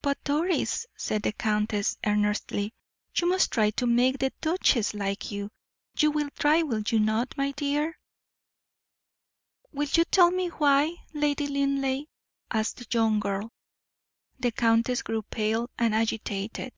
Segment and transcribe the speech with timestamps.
[0.00, 2.72] "But, Doris," said the countess, earnestly,
[3.16, 5.50] "you must try to make the duchess like you.
[5.98, 7.98] You will try, will you not, my dear?"
[9.72, 12.04] "Will you tell me why, Lady Linleigh?"
[12.48, 13.50] asked the young girl.
[14.38, 16.72] The countess grew pale and agitated.